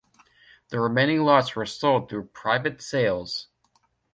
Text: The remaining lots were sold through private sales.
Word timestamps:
The 0.69 0.79
remaining 0.79 1.19
lots 1.19 1.55
were 1.55 1.67
sold 1.67 2.09
through 2.09 2.29
private 2.29 2.81
sales. 2.81 3.49